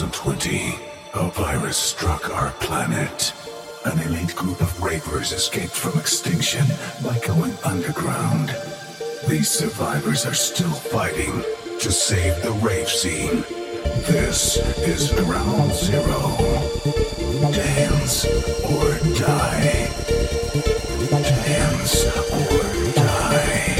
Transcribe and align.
2020, 0.00 0.78
a 1.12 1.30
virus 1.32 1.76
struck 1.76 2.30
our 2.30 2.52
planet. 2.52 3.34
An 3.84 3.98
elite 3.98 4.34
group 4.34 4.62
of 4.62 4.82
ravers 4.82 5.32
escaped 5.32 5.74
from 5.74 5.98
extinction 6.00 6.64
by 7.04 7.18
going 7.18 7.52
underground. 7.64 8.48
These 9.28 9.50
survivors 9.50 10.24
are 10.24 10.32
still 10.32 10.70
fighting 10.70 11.44
to 11.80 11.92
save 11.92 12.42
the 12.42 12.52
rave 12.64 12.88
scene. 12.88 13.44
This 14.08 14.56
is 14.78 15.12
Ground 15.12 15.72
Zero. 15.72 16.36
Dance 17.52 18.24
or 18.64 18.98
die. 19.18 19.90
Dance 21.10 22.06
or 22.32 22.94
die. 22.94 23.79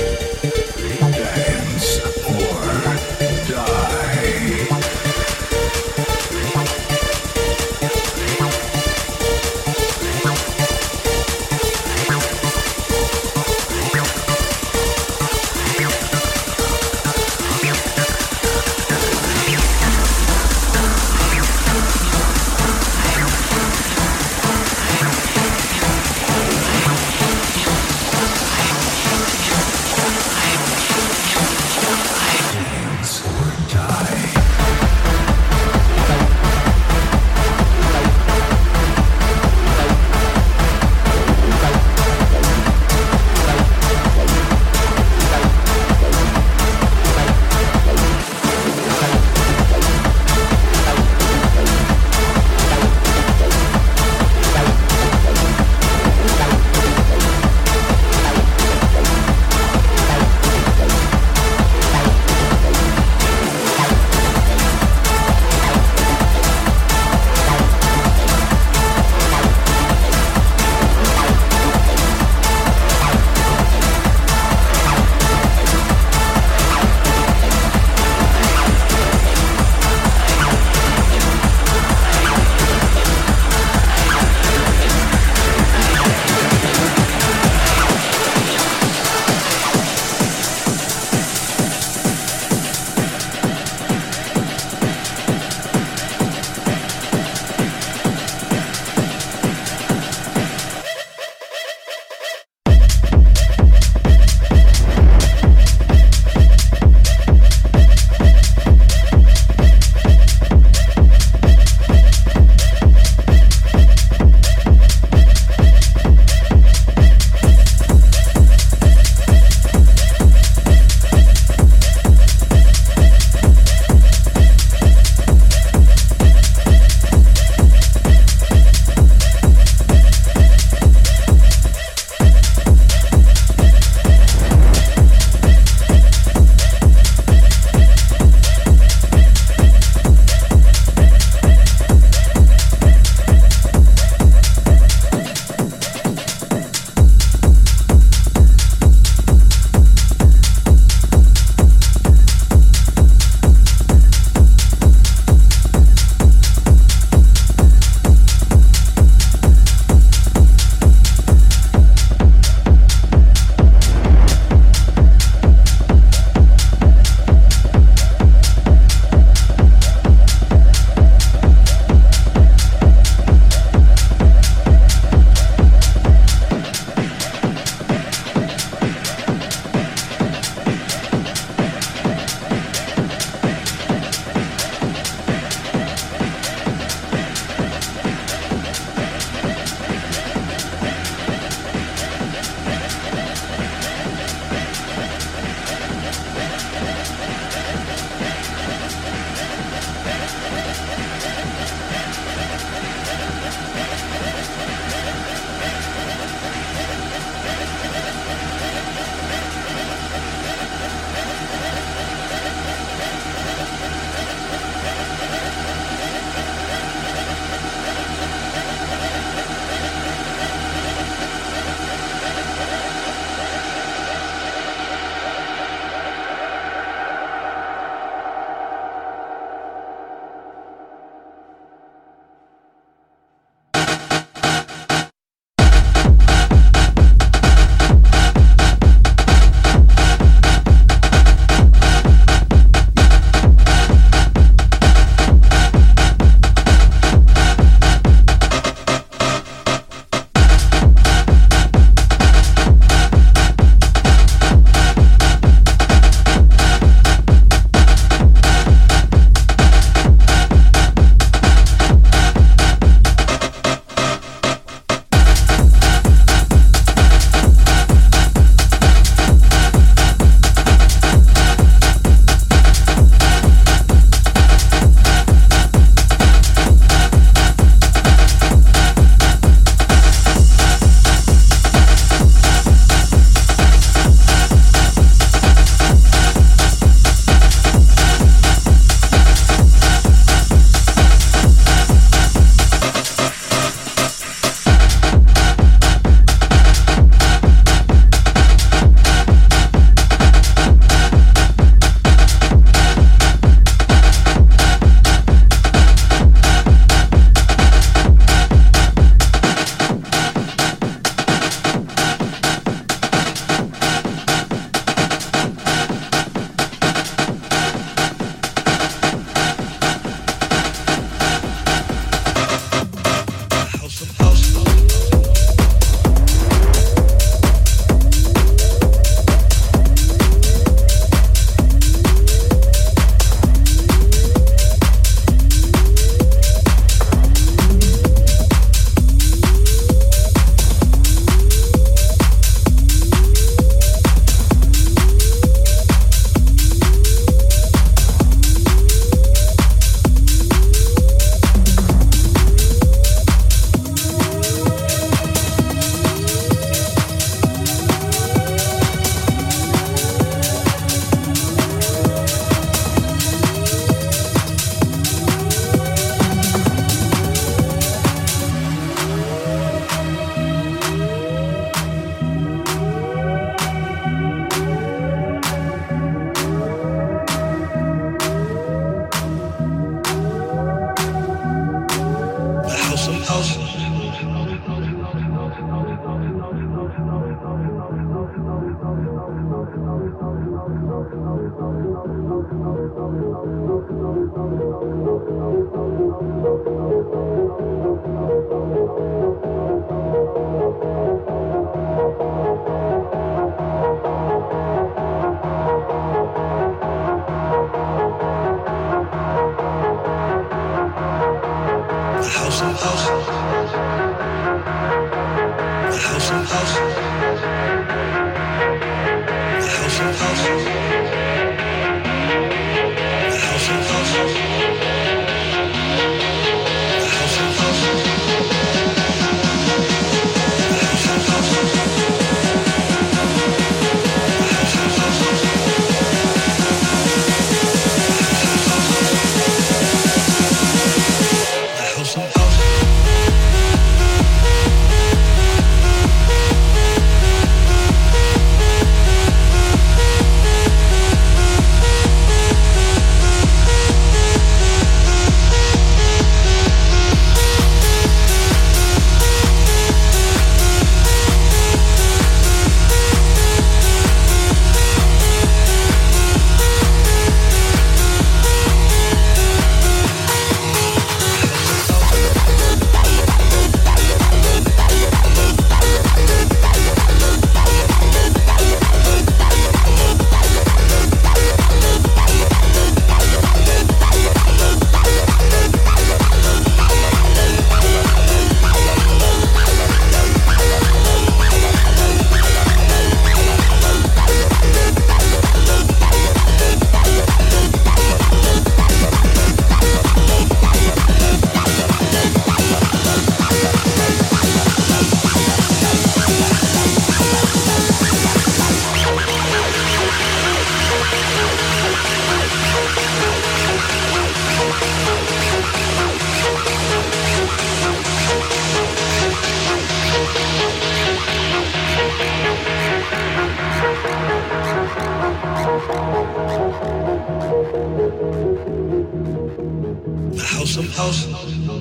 House 530.81 531.27
of 531.27 531.35
house. 531.35 531.75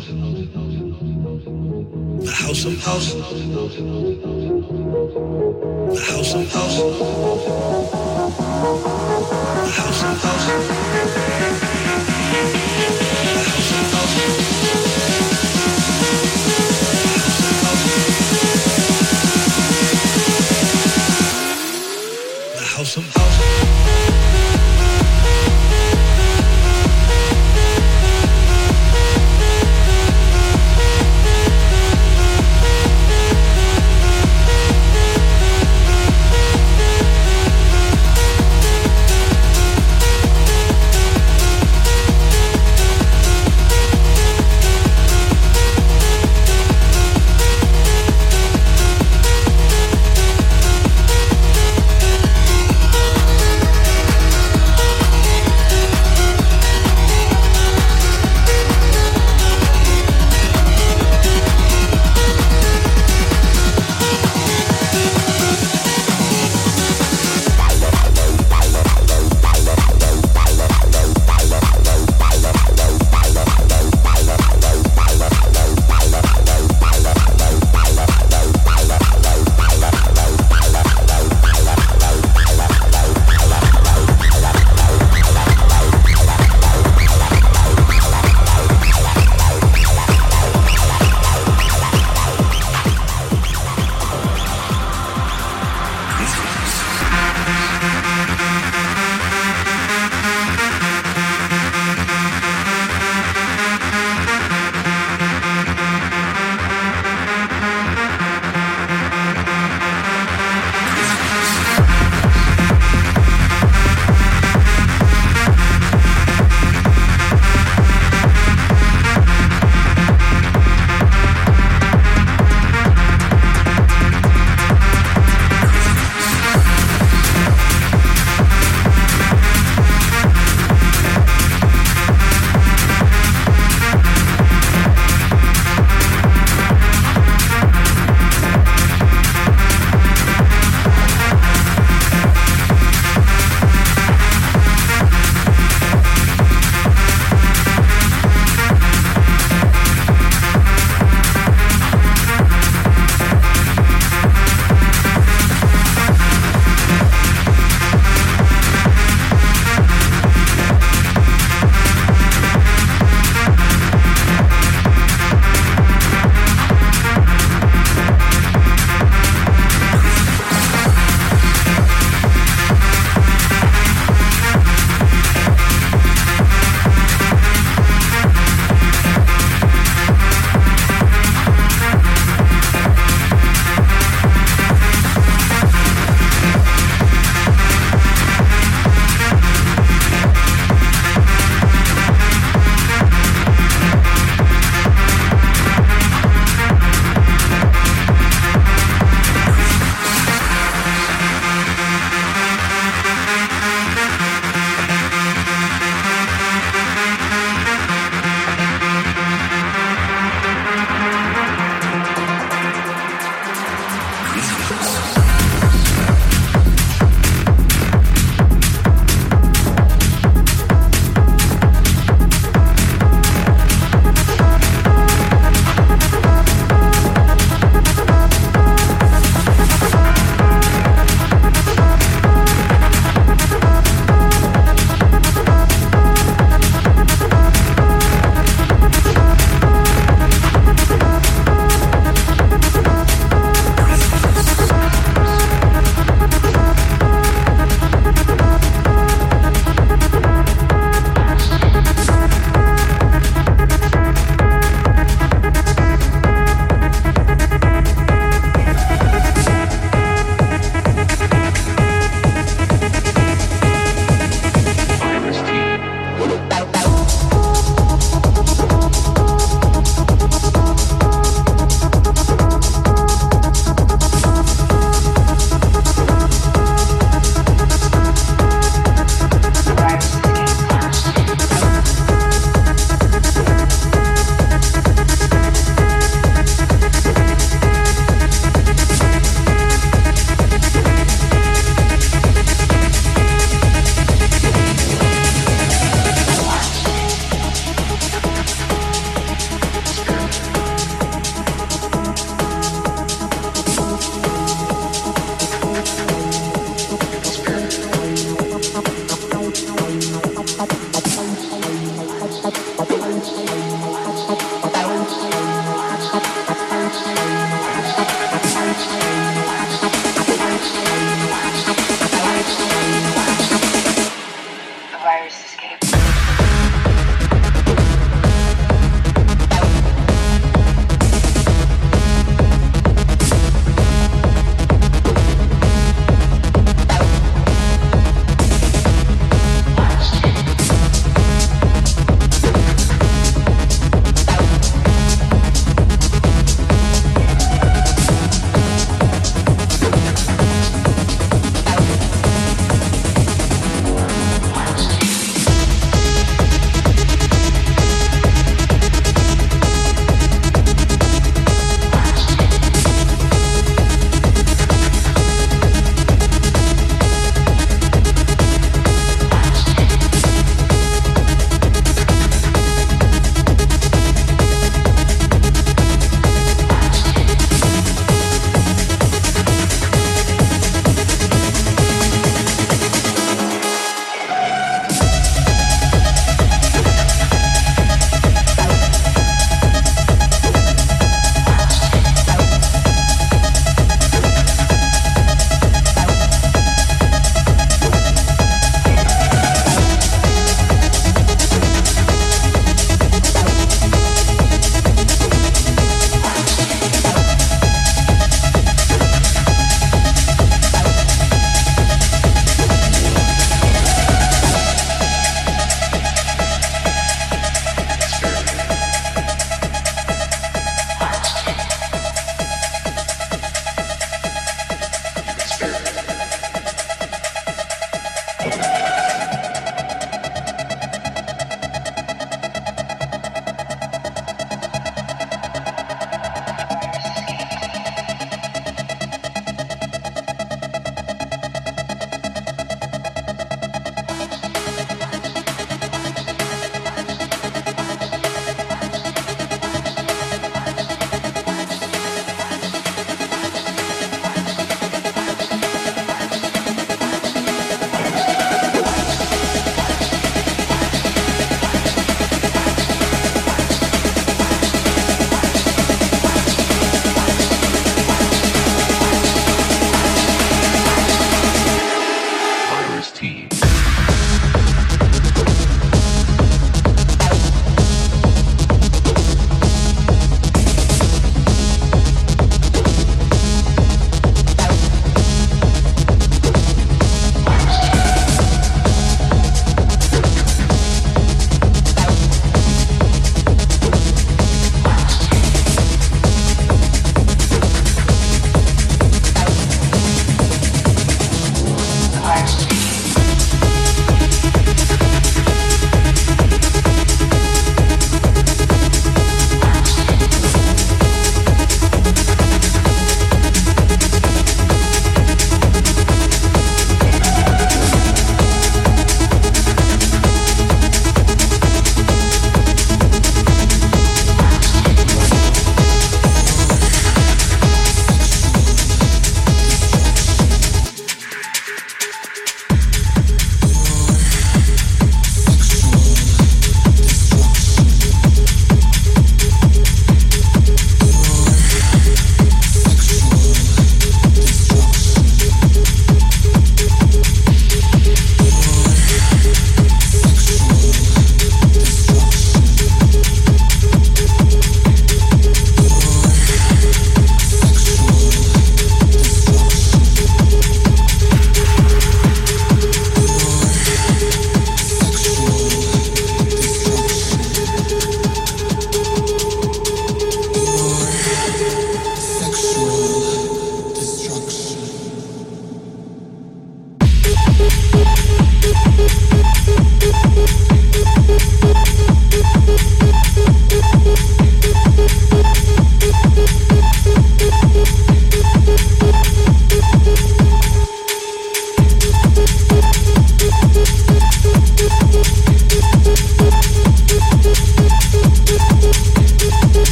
The 2.26 2.32
house 2.32 2.66
of 2.66 2.84
house. 2.84 3.14
The 5.93 6.02
house 6.06 6.34
of 6.34 6.52
house. 6.52 6.78
The 9.64 9.72
house 12.52 13.09